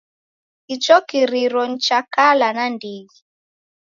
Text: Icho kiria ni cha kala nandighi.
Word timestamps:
Icho 0.73 0.97
kiria 1.09 1.61
ni 1.69 1.77
cha 1.85 1.99
kala 2.13 2.47
nandighi. 2.55 3.07